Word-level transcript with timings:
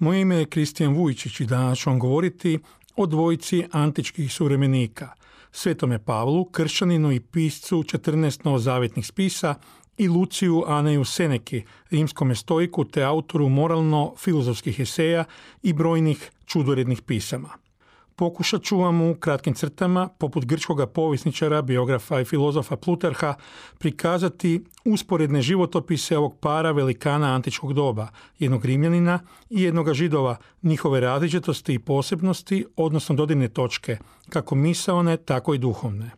Moje 0.00 0.20
ime 0.20 0.36
je 0.36 0.46
Kristijan 0.46 0.94
Vujčić 0.94 1.40
i 1.40 1.46
danas 1.46 1.78
ću 1.78 1.90
vam 1.90 1.98
govoriti 1.98 2.58
o 2.96 3.06
dvojici 3.06 3.64
antičkih 3.72 4.32
suvremenika, 4.32 5.12
Svetome 5.52 5.98
Pavlu, 5.98 6.44
kršćaninu 6.44 7.12
i 7.12 7.20
piscu 7.20 7.82
14 7.82 8.44
novozavjetnih 8.44 9.06
spisa 9.06 9.54
i 9.98 10.08
Luciju 10.08 10.64
Aneju 10.66 11.04
Seneki, 11.04 11.62
rimskome 11.90 12.34
stojiku 12.34 12.84
te 12.84 13.02
autoru 13.02 13.48
moralno-filozofskih 13.48 14.80
eseja 14.80 15.24
i 15.62 15.72
brojnih 15.72 16.30
čudorednih 16.46 17.02
pisama. 17.02 17.50
Pokušat 18.20 18.62
ću 18.62 18.78
vam 18.78 19.00
u 19.00 19.14
kratkim 19.14 19.54
crtama, 19.54 20.08
poput 20.08 20.44
grčkoga 20.44 20.86
povisničara, 20.86 21.62
biografa 21.62 22.20
i 22.20 22.24
filozofa 22.24 22.76
Plutarha, 22.76 23.34
prikazati 23.78 24.64
usporedne 24.84 25.42
životopise 25.42 26.18
ovog 26.18 26.38
para 26.40 26.72
velikana 26.72 27.34
antičkog 27.34 27.72
doba, 27.72 28.08
jednog 28.38 28.64
rimljanina 28.64 29.18
i 29.50 29.62
jednog 29.62 29.92
židova, 29.92 30.36
njihove 30.62 31.00
različitosti 31.00 31.74
i 31.74 31.78
posebnosti, 31.78 32.64
odnosno 32.76 33.14
dodirne 33.14 33.48
točke, 33.48 33.96
kako 34.28 34.54
misaone, 34.54 35.16
tako 35.16 35.54
i 35.54 35.58
duhovne. 35.58 36.10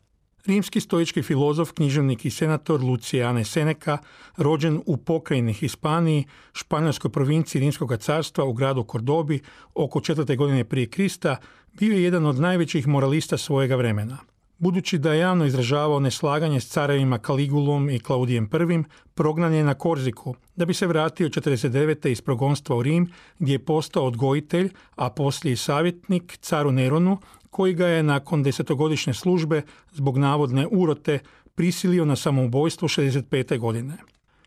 Rimski 0.46 0.80
stoički 0.80 1.22
filozof, 1.22 1.72
književnik 1.72 2.24
i 2.24 2.30
senator 2.30 2.80
Lucijane 2.80 3.44
Seneca, 3.44 3.98
rođen 4.36 4.80
u 4.86 4.96
pokrajini 4.96 5.52
Hispaniji, 5.52 6.24
španjolskoj 6.52 7.10
provinciji 7.10 7.60
Rimskog 7.60 7.96
carstva 7.96 8.44
u 8.44 8.52
gradu 8.52 8.84
Kordobi 8.84 9.40
oko 9.74 10.00
četvrte 10.00 10.36
godine 10.36 10.64
prije 10.64 10.86
Krista, 10.86 11.36
bio 11.72 11.94
je 11.94 12.02
jedan 12.02 12.26
od 12.26 12.40
najvećih 12.40 12.88
moralista 12.88 13.38
svojega 13.38 13.76
vremena. 13.76 14.18
Budući 14.58 14.98
da 14.98 15.12
je 15.12 15.20
javno 15.20 15.46
izražavao 15.46 16.00
neslaganje 16.00 16.60
s 16.60 16.68
carevima 16.68 17.18
Kaligulom 17.18 17.90
i 17.90 17.98
Klaudijem 17.98 18.44
I, 18.44 18.84
prognan 19.14 19.54
je 19.54 19.64
na 19.64 19.74
Korziku, 19.74 20.34
da 20.56 20.64
bi 20.64 20.74
se 20.74 20.86
vratio 20.86 21.28
49. 21.28 22.08
iz 22.08 22.20
progonstva 22.20 22.76
u 22.76 22.82
Rim, 22.82 23.12
gdje 23.38 23.52
je 23.52 23.64
postao 23.64 24.06
odgojitelj, 24.06 24.70
a 24.96 25.10
poslije 25.10 25.52
i 25.52 25.56
savjetnik 25.56 26.38
caru 26.40 26.72
Neronu, 26.72 27.18
koji 27.50 27.74
ga 27.74 27.86
je 27.86 28.02
nakon 28.02 28.42
desetogodišnje 28.42 29.14
službe 29.14 29.62
zbog 29.92 30.18
navodne 30.18 30.66
urote 30.70 31.18
prisilio 31.54 32.04
na 32.04 32.16
samoubojstvo 32.16 32.88
65. 32.88 33.58
godine. 33.58 33.96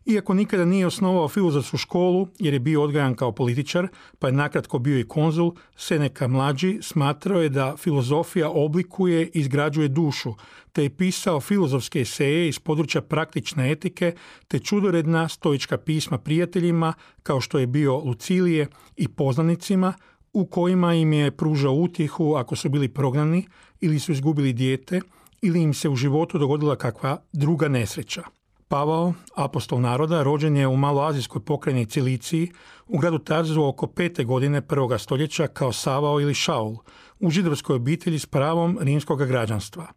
Iako 0.05 0.33
nikada 0.33 0.65
nije 0.65 0.87
osnovao 0.87 1.27
filozofsku 1.27 1.77
školu 1.77 2.27
jer 2.39 2.53
je 2.53 2.59
bio 2.59 2.83
odgajan 2.83 3.15
kao 3.15 3.31
političar, 3.31 3.87
pa 4.19 4.27
je 4.27 4.33
nakratko 4.33 4.79
bio 4.79 4.99
i 4.99 5.07
konzul, 5.07 5.51
Seneka 5.75 6.27
mlađi 6.27 6.79
smatrao 6.81 7.41
je 7.41 7.49
da 7.49 7.75
filozofija 7.77 8.49
oblikuje 8.49 9.23
i 9.23 9.29
izgrađuje 9.33 9.87
dušu, 9.87 10.33
te 10.71 10.83
je 10.83 10.89
pisao 10.89 11.41
filozofske 11.41 12.01
eseje 12.01 12.47
iz 12.47 12.59
područja 12.59 13.01
praktične 13.01 13.71
etike, 13.71 14.13
te 14.47 14.59
čudoredna 14.59 15.27
stoička 15.29 15.77
pisma 15.77 16.17
prijateljima, 16.17 16.93
kao 17.23 17.41
što 17.41 17.59
je 17.59 17.67
bio 17.67 17.97
Lucilije 17.97 18.67
i 18.95 19.07
poznanicima, 19.07 19.93
u 20.33 20.45
kojima 20.45 20.93
im 20.93 21.13
je 21.13 21.31
pružao 21.31 21.73
utjehu 21.73 22.35
ako 22.35 22.55
su 22.55 22.69
bili 22.69 22.87
prognani 22.87 23.47
ili 23.81 23.99
su 23.99 24.11
izgubili 24.11 24.53
dijete 24.53 25.01
ili 25.41 25.61
im 25.61 25.73
se 25.73 25.89
u 25.89 25.95
životu 25.95 26.37
dogodila 26.37 26.75
kakva 26.75 27.17
druga 27.33 27.67
nesreća. 27.67 28.34
Pavao, 28.67 29.13
apostol 29.35 29.79
naroda, 29.79 30.23
rođen 30.23 30.57
je 30.57 30.67
u 30.67 30.77
maloazijskoj 30.77 31.41
pokrajini 31.45 31.85
Ciliciji 31.85 32.51
u 32.87 32.97
gradu 32.97 33.19
Tarzu 33.19 33.63
oko 33.63 33.87
pete 33.87 34.23
godine 34.23 34.61
prvog 34.61 34.93
stoljeća 34.99 35.47
kao 35.47 35.71
Savao 35.71 36.21
ili 36.21 36.33
Šaul, 36.33 36.77
u 37.19 37.29
židovskoj 37.29 37.75
obitelji 37.75 38.19
s 38.19 38.25
pravom 38.25 38.77
rimskog 38.81 39.25
građanstva. 39.25 39.87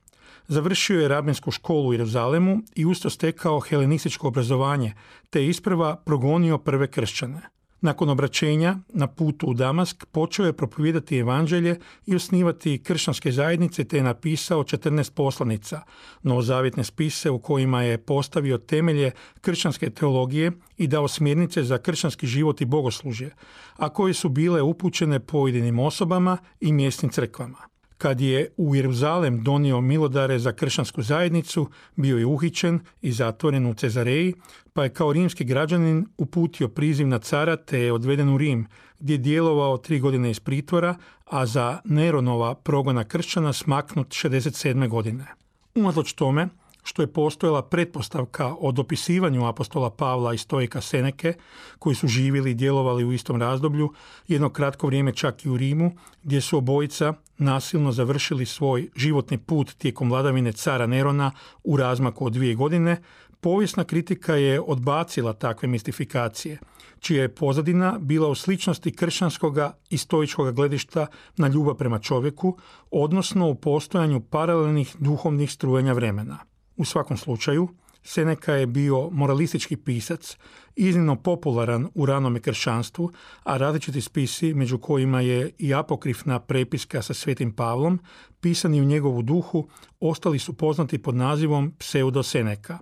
Završio 0.49 1.01
je 1.01 1.09
rabinsku 1.09 1.51
školu 1.51 1.89
u 1.89 1.93
Jeruzalemu 1.93 2.59
i 2.75 2.85
usto 2.87 3.11
stekao 3.11 3.61
helenističko 3.61 4.29
obrazovanje, 4.29 4.95
te 5.31 5.47
isprva 5.47 5.97
progonio 5.97 6.59
prve 6.59 6.91
kršćane. 6.91 7.58
Nakon 7.81 8.09
obraćenja 8.09 8.77
na 8.89 9.07
putu 9.07 9.47
u 9.47 9.55
Damask 9.55 10.05
počeo 10.07 10.47
je 10.47 10.53
propovijedati 10.53 11.19
evanđelje 11.19 11.81
i 12.07 12.17
osnivati 12.17 12.83
kršćanske 12.83 13.33
zajednice 13.33 13.85
te 13.85 13.97
je 13.97 14.03
napisao 14.03 14.65
14 14.65 15.13
poslanica, 15.13 15.83
novozavjetne 16.23 16.85
spise 16.85 17.31
u 17.31 17.39
kojima 17.39 17.83
je 17.83 17.99
postavio 17.99 18.59
temelje 18.59 19.11
kršćanske 19.41 19.91
teologije 19.91 20.53
i 20.77 20.87
dao 20.87 21.09
smjernice 21.09 21.63
za 21.63 21.79
kršćanski 21.79 22.27
život 22.27 22.61
i 22.61 22.65
bogoslužje, 22.65 23.35
a 23.77 23.89
koje 23.89 24.15
su 24.15 24.29
bile 24.29 24.63
upućene 24.63 25.21
pojedinim 25.21 25.79
osobama 25.79 26.39
i 26.61 26.73
mjesnim 26.73 27.11
crkvama. 27.11 27.78
Kad 27.99 28.21
je 28.21 28.51
u 28.57 28.75
Jeruzalem 28.75 29.43
donio 29.43 29.81
milodare 29.81 30.39
za 30.39 30.53
kršćansku 30.53 31.03
zajednicu, 31.03 31.71
bio 31.97 32.19
je 32.19 32.27
uhićen 32.27 32.81
i 33.03 33.13
zatvoren 33.13 33.67
u 33.67 33.75
Cezareji, 33.75 34.35
pa 34.73 34.85
je 34.85 34.95
kao 34.95 35.13
rimski 35.13 35.45
građanin 35.45 36.07
uputio 36.19 36.69
priziv 36.69 37.09
na 37.09 37.19
cara 37.19 37.57
te 37.57 37.81
je 37.81 37.93
odveden 37.93 38.29
u 38.29 38.39
Rim, 38.39 38.67
gdje 38.99 39.15
je 39.15 39.19
djelovao 39.19 39.79
tri 39.79 40.01
godine 40.01 40.31
iz 40.31 40.41
pritvora, 40.41 40.97
a 41.25 41.47
za 41.47 41.81
Neronova 41.85 42.55
progona 42.55 43.05
kršćana 43.05 43.53
smaknut 43.53 44.09
67. 44.09 44.89
godine. 44.89 45.27
Unatoč 45.75 46.13
tome, 46.13 46.49
što 46.89 47.03
je 47.03 47.13
postojala 47.13 47.63
pretpostavka 47.63 48.55
o 48.61 48.73
dopisivanju 48.73 49.47
apostola 49.47 49.91
Pavla 49.91 50.35
i 50.35 50.39
stojika 50.39 50.81
Seneke, 50.81 51.35
koji 51.79 51.97
su 51.97 52.09
živjeli 52.09 52.51
i 52.51 52.55
djelovali 52.55 53.05
u 53.05 53.13
istom 53.13 53.41
razdoblju, 53.41 53.93
jedno 54.29 54.51
kratko 54.51 54.87
vrijeme 54.87 55.13
čak 55.13 55.45
i 55.45 55.51
u 55.51 55.57
Rimu, 55.57 55.93
gdje 56.23 56.41
su 56.41 56.59
obojica 56.59 57.15
nasilno 57.39 57.93
završili 57.93 58.47
svoj 58.47 58.89
životni 58.97 59.39
put 59.39 59.75
tijekom 59.75 60.11
vladavine 60.11 60.53
cara 60.53 60.87
Nerona 60.87 61.31
u 61.65 61.77
razmaku 61.77 62.27
od 62.27 62.33
dvije 62.33 62.55
godine, 62.55 63.03
povijesna 63.41 63.85
kritika 63.85 64.35
je 64.35 64.61
odbacila 64.61 65.33
takve 65.33 65.69
mistifikacije, 65.69 66.59
čija 67.01 67.23
je 67.23 67.35
pozadina 67.35 67.99
bila 68.01 68.29
u 68.29 68.35
sličnosti 68.35 68.93
kršćanskoga 68.97 69.77
i 69.91 69.99
stoičkoga 69.99 70.53
gledišta 70.53 71.07
na 71.37 71.49
ljubav 71.49 71.75
prema 71.75 71.99
čovjeku, 71.99 72.59
odnosno 72.91 73.49
u 73.49 73.55
postojanju 73.55 74.21
paralelnih 74.21 74.97
duhovnih 74.99 75.53
strujenja 75.53 75.93
vremena. 75.93 76.48
U 76.79 76.85
svakom 76.85 77.17
slučaju, 77.17 77.69
Seneka 78.03 78.53
je 78.53 78.67
bio 78.67 79.11
moralistički 79.11 79.77
pisac, 79.77 80.37
iznimno 80.77 81.17
popularan 81.17 81.89
u 81.95 82.07
ranome 82.07 82.41
kršćanstvu, 82.41 83.11
a 83.45 83.57
različiti 83.57 84.01
spisi, 84.01 84.55
među 84.55 84.79
kojima 84.79 85.21
je 85.21 85.51
i 85.59 85.75
apokrifna 85.75 86.39
prepiska 86.41 87.03
sa 87.03 87.15
Svetim 87.15 87.53
Pavlom, 87.53 87.99
pisani 88.41 88.81
u 88.81 88.85
njegovu 88.85 89.23
duhu, 89.23 89.69
ostali 90.01 90.39
su 90.39 90.53
poznati 90.53 91.03
pod 91.03 91.15
nazivom 91.15 91.73
Pseudo 91.79 92.23
Seneka. 92.23 92.79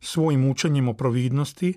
Svojim 0.00 0.50
učenjem 0.50 0.88
o 0.88 0.94
providnosti, 0.94 1.74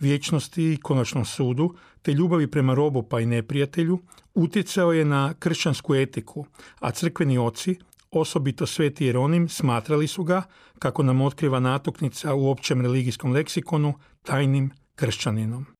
vječnosti 0.00 0.72
i 0.72 0.76
konačnom 0.76 1.24
sudu, 1.24 1.74
te 2.02 2.12
ljubavi 2.12 2.50
prema 2.50 2.74
robu 2.74 3.02
pa 3.02 3.20
i 3.20 3.26
neprijatelju, 3.26 3.98
utjecao 4.34 4.92
je 4.92 5.04
na 5.04 5.34
kršćansku 5.38 5.94
etiku, 5.94 6.46
a 6.80 6.90
crkveni 6.90 7.38
oci– 7.38 7.76
osobito 8.18 8.66
Sveti 8.66 9.06
Jeronim, 9.06 9.48
smatrali 9.48 10.06
su 10.06 10.24
ga, 10.24 10.42
kako 10.78 11.02
nam 11.02 11.20
otkriva 11.20 11.60
natuknica 11.60 12.34
u 12.34 12.50
općem 12.50 12.80
religijskom 12.80 13.32
leksikonu, 13.32 13.94
tajnim 14.22 14.70
kršćaninom. 14.94 15.79